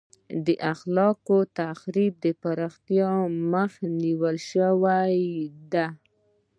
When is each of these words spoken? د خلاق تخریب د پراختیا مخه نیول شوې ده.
د 0.45 0.47
خلاق 0.79 1.27
تخریب 1.59 2.13
د 2.25 2.25
پراختیا 2.41 3.11
مخه 3.51 3.85
نیول 4.03 4.35
شوې 4.51 5.13
ده. 5.71 5.87